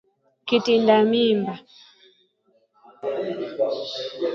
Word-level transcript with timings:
Kitinda 0.47 0.95
mimba 1.09 1.53